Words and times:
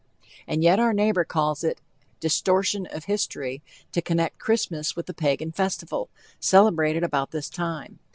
And 0.47 0.63
yet 0.63 0.79
our 0.79 0.93
neighbor 0.93 1.23
calls 1.23 1.63
it 1.63 1.79
"distortion 2.19 2.87
of 2.87 3.05
history" 3.05 3.61
to 3.91 4.01
connect 4.01 4.39
Christmas 4.39 4.95
with 4.95 5.05
the 5.05 5.13
Pagan 5.13 5.51
festival, 5.51 6.09
celebrated 6.39 7.03
about 7.03 7.29
this 7.29 7.51
time. 7.51 7.99